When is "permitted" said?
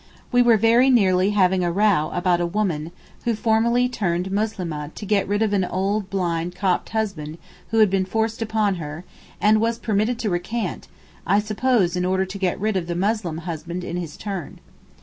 9.77-10.17